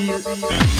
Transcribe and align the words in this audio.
beat. 0.00 0.77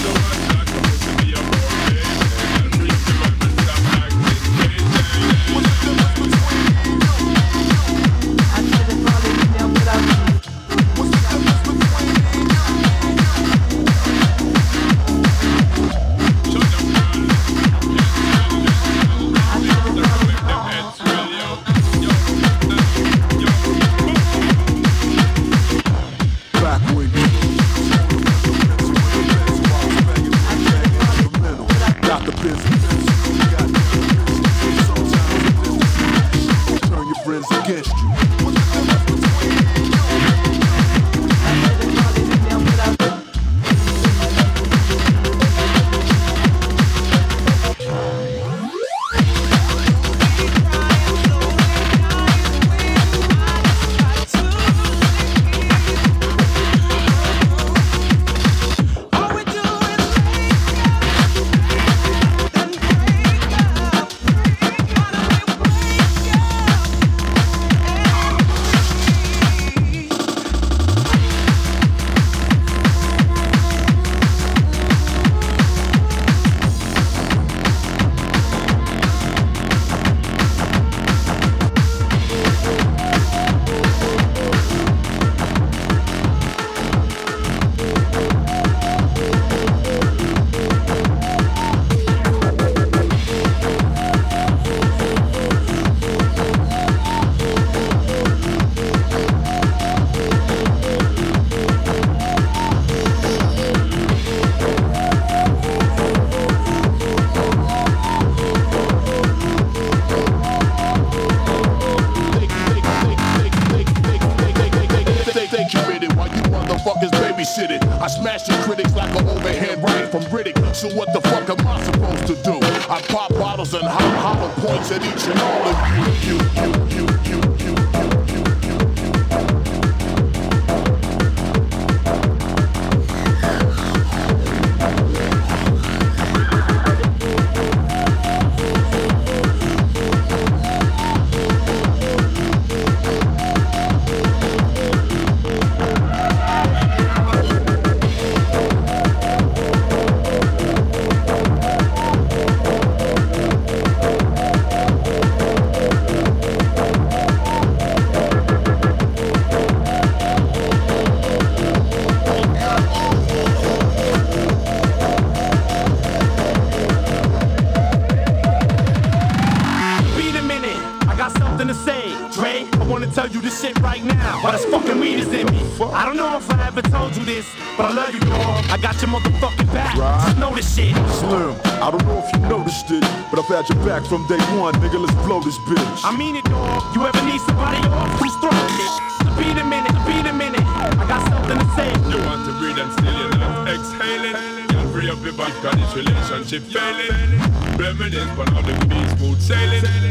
I 186.01 186.15
mean 186.15 186.37
it, 186.37 186.45
dog. 186.45 186.95
You 186.95 187.05
ever 187.05 187.25
need 187.25 187.41
somebody 187.41 187.77
off 187.91 188.07
who's 188.19 188.33
throwing 188.39 188.55
it? 188.55 188.93
Beat 189.35 189.59
a 189.59 189.65
minute, 189.67 189.91
beat 190.07 190.25
a 190.25 190.33
minute. 190.33 190.63
I 190.63 191.05
got 191.07 191.27
something 191.27 191.59
to 191.59 191.67
say. 191.75 191.91
You 192.07 192.23
want 192.23 192.47
to 192.47 192.53
breathe 192.55 192.79
and 192.79 192.91
still 192.93 193.19
you're 193.19 193.35
not 193.35 193.67
exhaling. 193.67 194.35
Can't 194.69 194.91
free 194.93 195.09
up 195.09 195.19
your 195.19 195.33
back, 195.33 195.51
got 195.61 195.75
this 195.75 195.93
relationship 195.95 196.63
failing. 196.71 197.39
Reminisce 197.75 198.31
on 198.39 198.55
all 198.55 198.63
the 198.63 198.73
beats, 198.87 199.11
smooth 199.19 199.41
sailing. 199.41 200.08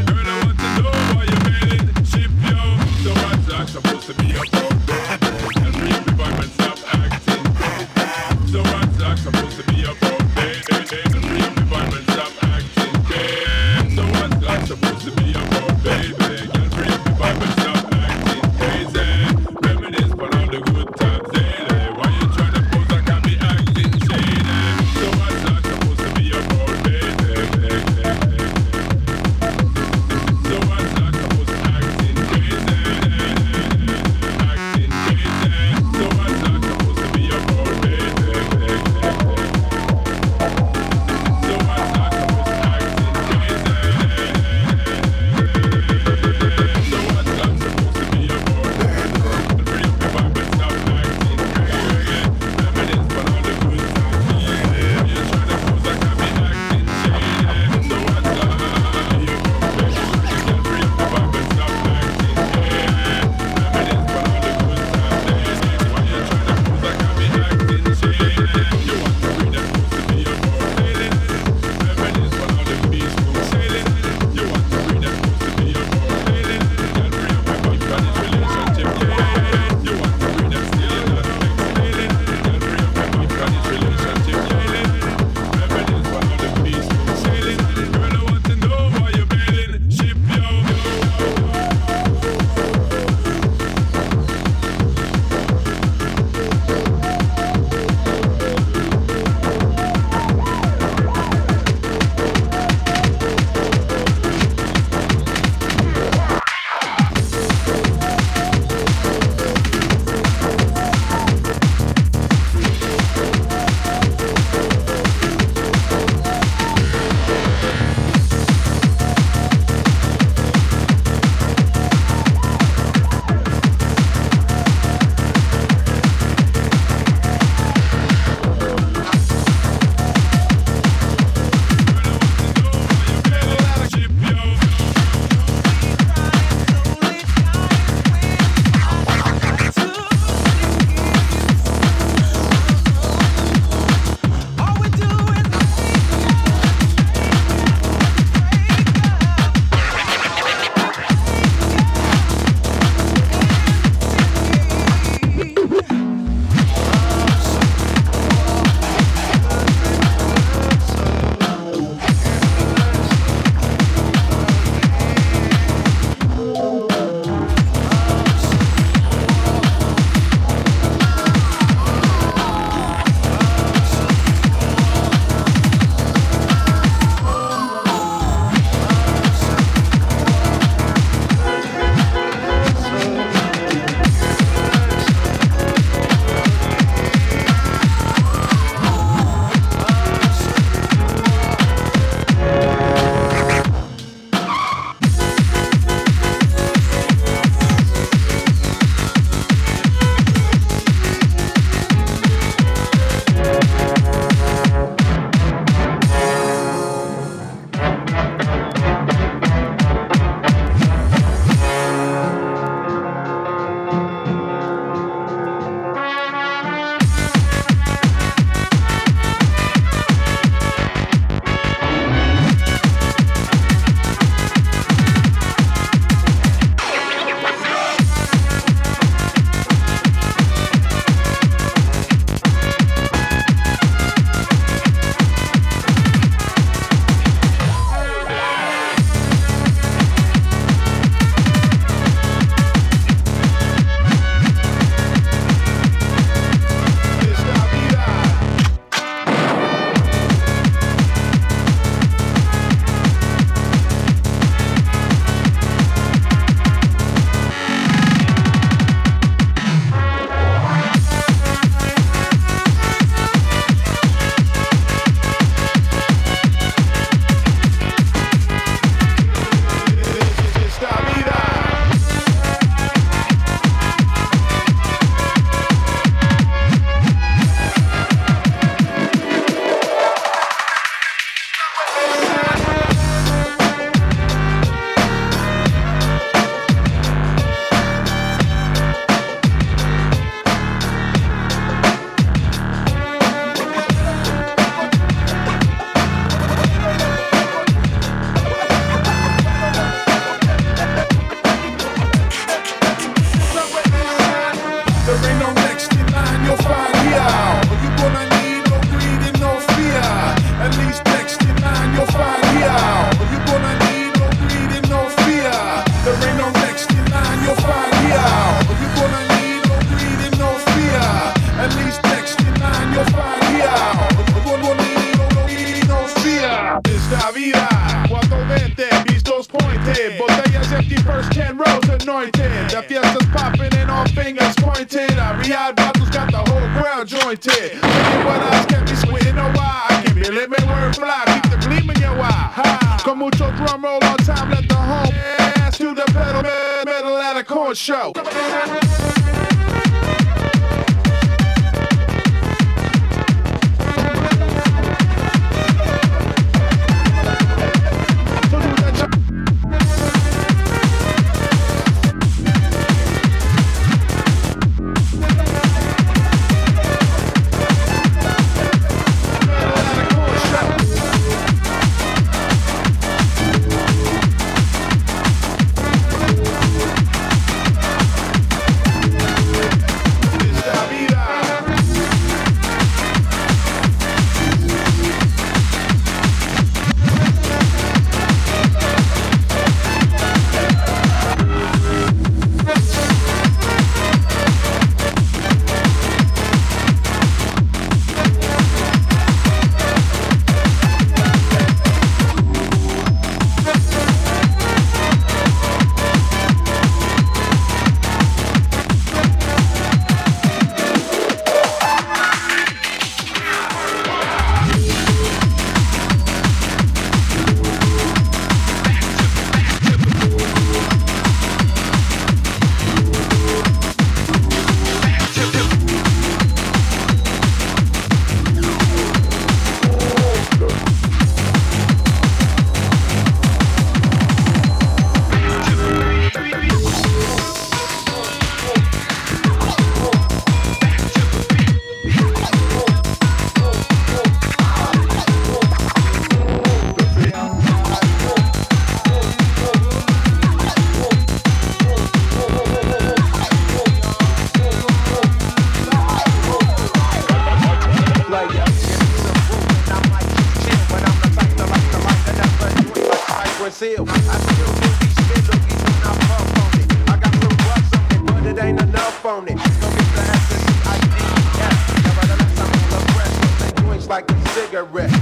seal. 463.78 464.04
I 464.08 464.18
still 464.18 464.74
do 464.74 464.90
these 464.98 465.14
shit 465.14 465.44
loogies 465.46 465.82
when 465.86 466.02
I 466.02 466.12
puff 466.26 466.50
on 466.58 466.70
it. 466.80 466.88
I 467.08 467.16
got 467.16 467.32
some 467.38 467.56
bucks 467.62 467.90
on 467.94 468.06
it, 468.10 468.22
but 468.26 468.42
it 468.44 468.58
ain't 468.58 468.82
enough 468.82 469.24
on 469.24 469.46
it. 469.46 469.54
Don't 469.54 469.94
get 469.94 470.08
the 470.14 470.20
ass, 470.20 470.48
this 470.50 470.62
is 470.66 470.78
IDF. 470.82 471.76
Nevertheless, 472.02 472.58
I'm 472.58 472.74
on 472.74 472.90
the 472.90 473.00
press, 473.12 473.34
with 473.60 473.84
joints 473.84 474.06
like 474.08 474.28
a 474.32 474.48
cigarette. 474.48 475.17